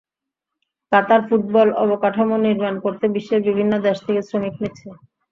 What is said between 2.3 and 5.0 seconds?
নির্মাণ করতে বিশ্বের বিভিন্ন দেশ থেকে শ্রমিক নিচ্ছে।